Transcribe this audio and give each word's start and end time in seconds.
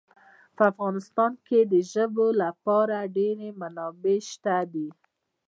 په 0.55 0.63
افغانستان 0.71 1.31
کې 1.47 1.59
د 1.71 1.73
ژبو 1.91 2.27
لپاره 2.43 2.97
ډېرې 3.17 3.49
منابع 3.61 4.17
شته 4.31 4.57
دي. 4.73 4.89